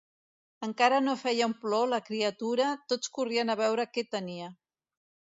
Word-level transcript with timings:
Encara 0.67 1.01
no 1.07 1.13
feia 1.23 1.49
un 1.49 1.51
plor 1.65 1.85
la 1.91 1.99
criatura, 2.07 2.69
tots 2.93 3.11
corrien 3.19 3.55
a 3.55 3.57
veure 3.61 3.85
què 3.99 4.05
tenia. 4.15 4.49